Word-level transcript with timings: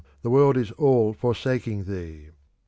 the 0.23 0.31
world 0.31 0.57
is 0.57 0.71
all 0.79 1.13
forsaking 1.13 1.83
thee!" 1.83 2.29